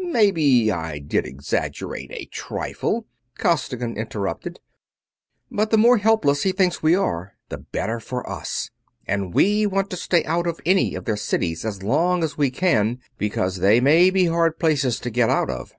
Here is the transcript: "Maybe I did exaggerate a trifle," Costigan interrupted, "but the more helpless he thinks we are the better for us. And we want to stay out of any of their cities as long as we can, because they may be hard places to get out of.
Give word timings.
"Maybe 0.00 0.72
I 0.72 0.98
did 0.98 1.26
exaggerate 1.28 2.10
a 2.12 2.24
trifle," 2.32 3.06
Costigan 3.38 3.96
interrupted, 3.96 4.58
"but 5.48 5.70
the 5.70 5.78
more 5.78 5.98
helpless 5.98 6.42
he 6.42 6.50
thinks 6.50 6.82
we 6.82 6.96
are 6.96 7.34
the 7.50 7.58
better 7.58 8.00
for 8.00 8.28
us. 8.28 8.70
And 9.06 9.32
we 9.32 9.64
want 9.64 9.90
to 9.90 9.96
stay 9.96 10.24
out 10.24 10.48
of 10.48 10.58
any 10.66 10.96
of 10.96 11.04
their 11.04 11.16
cities 11.16 11.64
as 11.64 11.84
long 11.84 12.24
as 12.24 12.36
we 12.36 12.50
can, 12.50 12.98
because 13.16 13.58
they 13.58 13.78
may 13.78 14.10
be 14.10 14.24
hard 14.26 14.58
places 14.58 14.98
to 14.98 15.08
get 15.08 15.30
out 15.30 15.50
of. 15.50 15.72